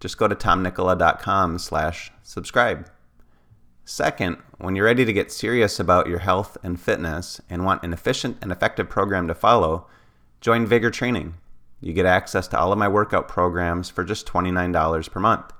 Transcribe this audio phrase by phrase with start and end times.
[0.00, 2.90] just go to tomnikkola.com slash subscribe.
[3.84, 7.92] Second, when you're ready to get serious about your health and fitness and want an
[7.92, 9.86] efficient and effective program to follow,
[10.40, 11.34] join Vigor Training.
[11.80, 15.52] You get access to all of my workout programs for just $29 per month.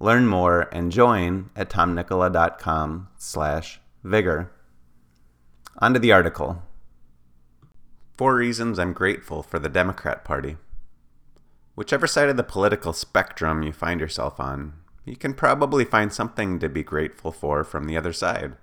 [0.00, 4.50] Learn more and join at tomnikkola.com slash vigor.
[5.78, 6.62] On to the article.
[8.16, 10.56] Four reasons I'm grateful for the Democrat Party.
[11.78, 14.72] Whichever side of the political spectrum you find yourself on,
[15.04, 18.56] you can probably find something to be grateful for from the other side.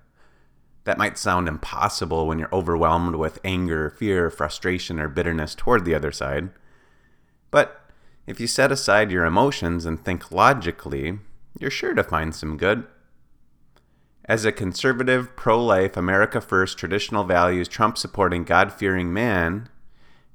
[0.83, 5.95] That might sound impossible when you're overwhelmed with anger, fear, frustration, or bitterness toward the
[5.95, 6.49] other side.
[7.51, 7.89] But
[8.27, 11.19] if you set aside your emotions and think logically,
[11.57, 12.85] you're sure to find some good.
[14.25, 19.69] As a conservative, pro life, America First, traditional values, Trump supporting, God fearing man,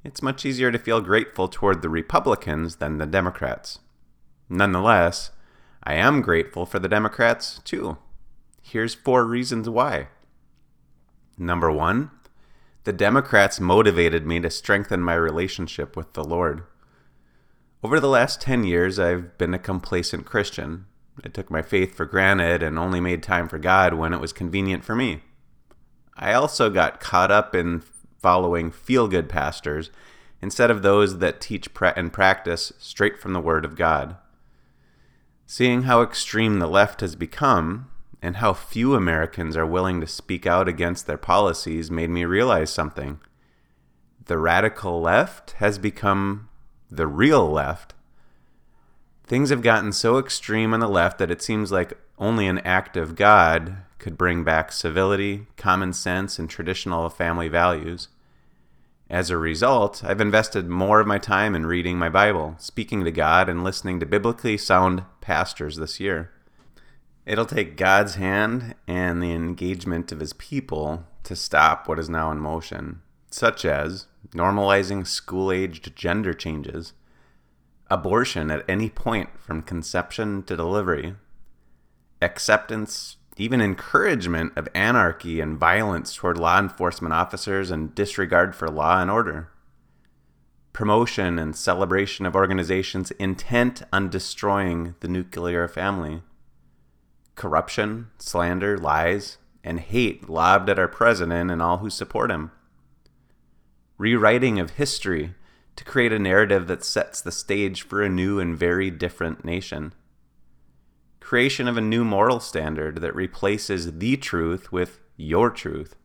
[0.05, 3.81] it's much easier to feel grateful toward the Republicans than the Democrats.
[4.49, 5.31] Nonetheless,
[5.85, 7.99] I am grateful for the Democrats too.
[8.63, 10.09] Here's four reasons why.
[11.39, 12.11] Number one,
[12.85, 16.63] the Democrats motivated me to strengthen my relationship with the Lord.
[17.83, 20.87] Over the last 10 years, I've been a complacent Christian.
[21.25, 24.33] I took my faith for granted and only made time for God when it was
[24.33, 25.23] convenient for me.
[26.17, 27.83] I also got caught up in
[28.21, 29.91] following feel good pastors
[30.43, 34.17] instead of those that teach and practice straight from the Word of God.
[35.47, 37.91] Seeing how extreme the left has become
[38.23, 42.71] and how few Americans are willing to speak out against their policies made me realize
[42.71, 43.21] something.
[44.27, 46.49] The radical left has become
[46.91, 47.95] the real left.
[49.25, 52.97] Things have gotten so extreme on the left that it seems like only an act
[52.97, 58.09] of God could bring back civility, common sense, and traditional family values.
[59.11, 63.11] As a result, I've invested more of my time in reading my Bible, speaking to
[63.11, 66.31] God, and listening to biblically sound pastors this year.
[67.27, 72.31] It'll take God's hand and the engagement of his people to stop what is now
[72.31, 76.93] in motion, such as normalizing school aged gender changes,
[77.91, 81.17] abortion at any point from conception to delivery,
[82.23, 89.01] acceptance even encouragement of anarchy and violence toward law enforcement officers and disregard for law
[89.01, 89.49] and order.
[90.73, 96.23] Promotion and celebration of organizations intent on destroying the nuclear family.
[97.35, 102.51] Corruption, slander, lies, and hate lobbed at our president and all who support him.
[103.99, 105.35] Rewriting of history
[105.77, 109.93] to create a narrative that sets the stage for a new and very different nation
[111.21, 115.97] creation of a new moral standard that replaces the truth with your truth.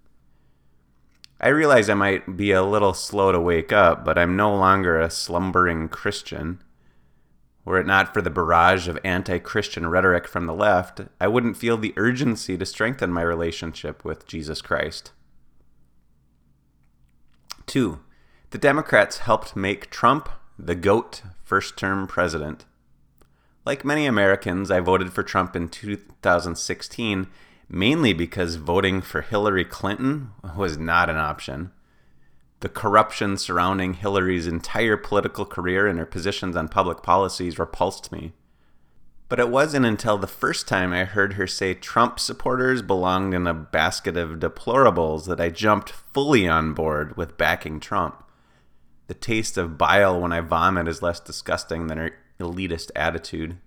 [1.40, 5.00] I realize I might be a little slow to wake up, but I'm no longer
[5.00, 6.62] a slumbering Christian.
[7.66, 11.58] Were it not for the barrage of anti Christian rhetoric from the left, I wouldn't
[11.58, 15.12] feel the urgency to strengthen my relationship with Jesus Christ.
[17.66, 18.00] 2.
[18.52, 22.66] The Democrats helped make Trump the GOAT first term president.
[23.66, 27.28] Like many Americans, I voted for Trump in 2016
[27.68, 31.72] mainly because voting for Hillary Clinton was not an option.
[32.60, 38.34] The corruption surrounding Hillary's entire political career and her positions on public policies repulsed me.
[39.28, 43.48] But it wasn't until the first time I heard her say Trump supporters belonged in
[43.48, 48.24] a basket of deplorables that I jumped fully on board with backing Trump.
[49.08, 53.58] The taste of bile when I vomit is less disgusting than her elitist attitude.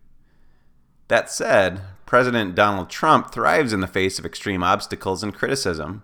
[1.09, 6.03] That said, President Donald Trump thrives in the face of extreme obstacles and criticism.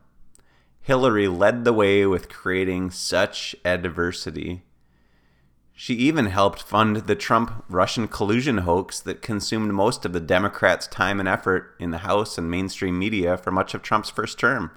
[0.80, 4.64] Hillary led the way with creating such adversity.
[5.72, 10.86] She even helped fund the Trump Russian collusion hoax that consumed most of the Democrats'
[10.86, 14.70] time and effort in the House and mainstream media for much of Trump's first term.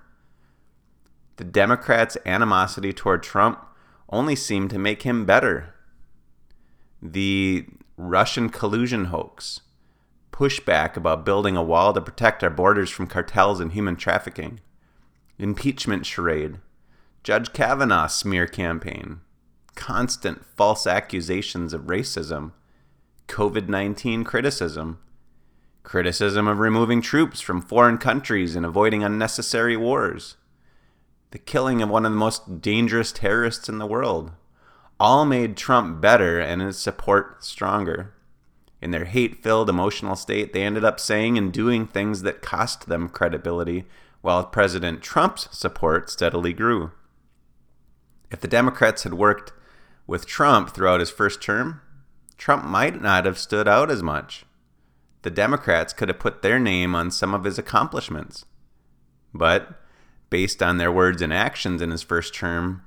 [1.35, 3.63] The Democrats' animosity toward Trump
[4.09, 5.75] only seemed to make him better.
[7.01, 7.67] The
[7.97, 9.61] Russian collusion hoax,
[10.31, 14.59] pushback about building a wall to protect our borders from cartels and human trafficking,
[15.39, 16.59] impeachment charade,
[17.23, 19.21] Judge Kavanaugh smear campaign,
[19.73, 22.51] constant false accusations of racism,
[23.27, 24.99] COVID 19 criticism,
[25.81, 30.38] criticism of removing troops from foreign countries and avoiding unnecessary wars,
[31.31, 34.33] the killing of one of the most dangerous terrorists in the world,
[34.99, 38.13] all made Trump better and his support stronger.
[38.81, 42.88] In their hate filled emotional state, they ended up saying and doing things that cost
[42.88, 43.85] them credibility,
[44.21, 46.91] while President Trump's support steadily grew.
[48.29, 49.53] If the Democrats had worked
[50.05, 51.81] with Trump throughout his first term,
[52.38, 54.45] Trump might not have stood out as much.
[55.23, 58.45] The Democrats could have put their name on some of his accomplishments.
[59.33, 59.81] But,
[60.29, 62.83] based on their words and actions in his first term,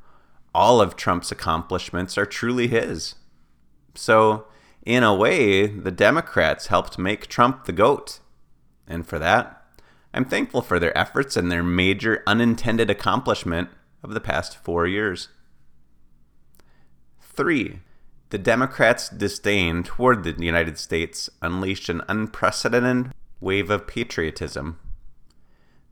[0.55, 3.15] all of Trump's accomplishments are truly his.
[3.95, 4.47] So,
[4.85, 8.21] in a way, the Democrats helped make Trump the GOAT.
[8.87, 9.63] And for that,
[10.13, 13.69] I'm thankful for their efforts and their major unintended accomplishment
[14.03, 15.29] of the past four years.
[17.21, 17.81] 3.
[18.31, 24.79] The Democrats' disdain toward the United States unleashed an unprecedented wave of patriotism.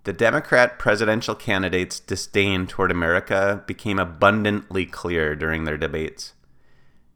[0.04, 6.34] The Democrat presidential candidates' disdain toward America became abundantly clear during their debates.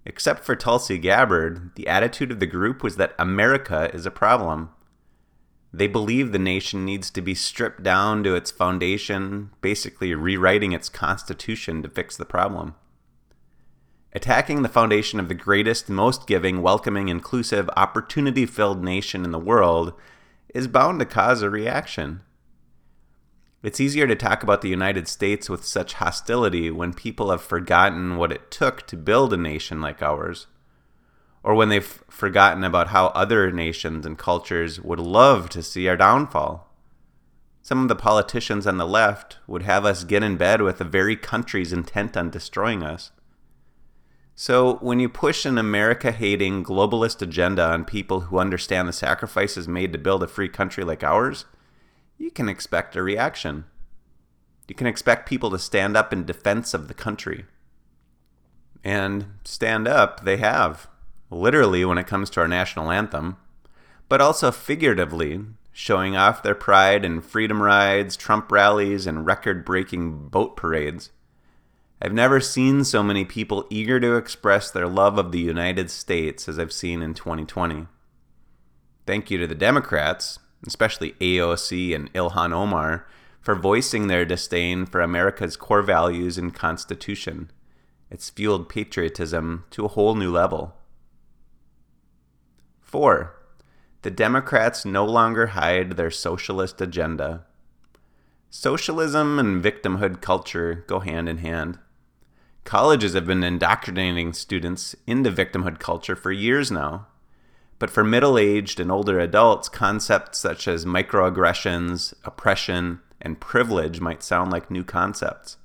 [0.04, 4.70] Except for Tulsi Gabbard, the attitude of the group was that America is a problem.
[5.72, 10.88] They believe the nation needs to be stripped down to its foundation, basically rewriting its
[10.88, 12.74] constitution to fix the problem.
[14.12, 19.38] Attacking the foundation of the greatest, most giving, welcoming, inclusive, opportunity filled nation in the
[19.38, 19.94] world
[20.52, 22.20] is bound to cause a reaction.
[23.62, 28.16] It's easier to talk about the United States with such hostility when people have forgotten
[28.16, 30.48] what it took to build a nation like ours,
[31.44, 35.96] or when they've forgotten about how other nations and cultures would love to see our
[35.96, 36.68] downfall.
[37.62, 40.84] Some of the politicians on the left would have us get in bed with the
[40.84, 43.12] very countries intent on destroying us.
[44.34, 49.68] So, when you push an America hating globalist agenda on people who understand the sacrifices
[49.68, 51.44] made to build a free country like ours,
[52.22, 53.64] you can expect a reaction.
[54.68, 57.46] You can expect people to stand up in defense of the country.
[58.84, 60.86] And stand up, they have,
[61.30, 63.38] literally when it comes to our national anthem,
[64.08, 65.40] but also figuratively,
[65.72, 71.10] showing off their pride in freedom rides, Trump rallies, and record breaking boat parades.
[72.00, 76.48] I've never seen so many people eager to express their love of the United States
[76.48, 77.88] as I've seen in 2020.
[79.06, 83.06] Thank you to the Democrats, especially AOC and Ilhan Omar,
[83.40, 87.50] for voicing their disdain for America's core values and Constitution.
[88.10, 90.76] It's fueled patriotism to a whole new level.
[92.80, 93.34] 4.
[94.02, 97.46] The Democrats no longer hide their socialist agenda.
[98.50, 101.78] Socialism and victimhood culture go hand in hand.
[102.64, 107.06] Colleges have been indoctrinating students into victimhood culture for years now.
[107.82, 114.22] But for middle aged and older adults, concepts such as microaggressions, oppression, and privilege might
[114.22, 115.56] sound like new concepts.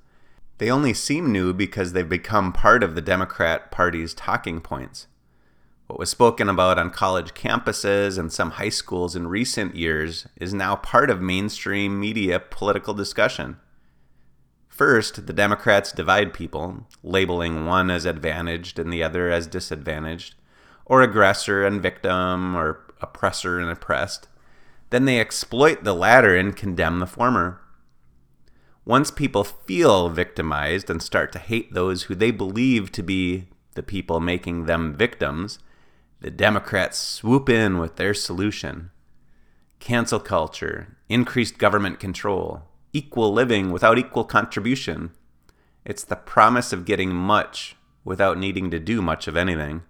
[0.57, 5.05] They only seem new because they've become part of the Democrat Party's talking points.
[5.85, 10.55] What was spoken about on college campuses and some high schools in recent years is
[10.55, 13.57] now part of mainstream media political discussion.
[14.67, 20.33] First, the Democrats divide people, labeling one as advantaged and the other as disadvantaged,
[20.87, 24.27] or aggressor and victim, or oppressor and oppressed.
[24.89, 27.61] Then they exploit the latter and condemn the former.
[28.85, 33.83] Once people feel victimized and start to hate those who they believe to be the
[33.83, 35.59] people making them victims,
[36.21, 38.91] the Democrats swoop in with their solution
[39.79, 42.63] cancel culture, increased government control,
[42.93, 45.11] equal living without equal contribution.
[45.85, 49.83] It's the promise of getting much without needing to do much of anything.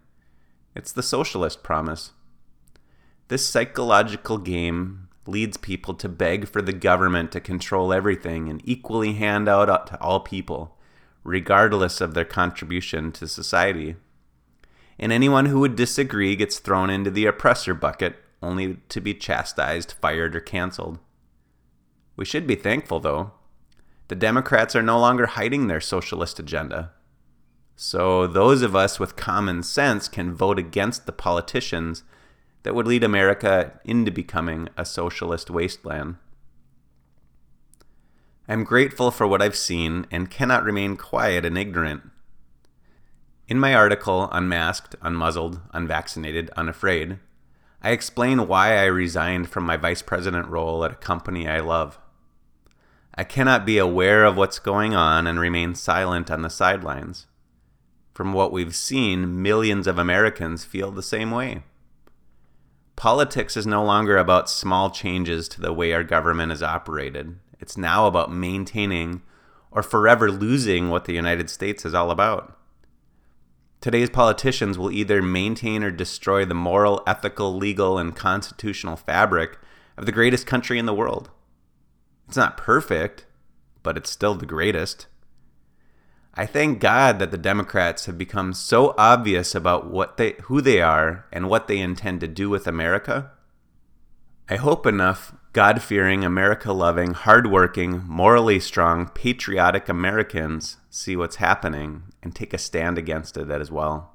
[0.77, 2.11] It's the socialist promise.
[3.29, 9.13] This psychological game leads people to beg for the government to control everything and equally
[9.13, 10.77] hand out to all people,
[11.23, 13.95] regardless of their contribution to society.
[14.99, 19.93] And anyone who would disagree gets thrown into the oppressor bucket, only to be chastised,
[19.93, 20.99] fired, or canceled.
[22.15, 23.31] We should be thankful, though.
[24.09, 26.91] The Democrats are no longer hiding their socialist agenda.
[27.79, 32.01] So, those of us with common sense can vote against the politicians
[32.63, 36.15] that would lead America into becoming a socialist wasteland.
[38.47, 42.01] I'm grateful for what I've seen and cannot remain quiet and ignorant.
[43.47, 47.19] In my article, Unmasked, Unmuzzled, Unvaccinated, Unafraid,
[47.83, 51.99] I explain why I resigned from my vice president role at a company I love.
[53.13, 57.27] I cannot be aware of what's going on and remain silent on the sidelines.
[58.17, 61.61] From what we've seen, millions of Americans feel the same way.
[62.95, 67.37] Politics is no longer about small changes to the way our government is operated.
[67.59, 69.21] It's now about maintaining
[69.69, 72.57] or forever losing what the United States is all about.
[73.81, 79.59] Today's politicians will either maintain or destroy the moral, ethical, legal, and constitutional fabric
[79.95, 81.29] of the greatest country in the world.
[82.27, 83.27] It's not perfect,
[83.83, 85.05] but it's still the greatest.
[86.39, 90.81] I thank God that the Democrats have become so obvious about what they who they
[90.81, 93.31] are and what they intend to do with America.
[94.47, 102.53] I hope enough God-fearing, America-loving, hardworking, morally strong, patriotic Americans see what's happening and take
[102.53, 104.13] a stand against it as well.